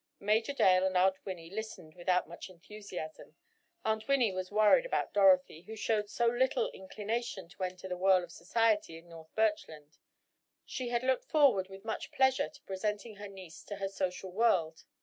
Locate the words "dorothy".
5.13-5.61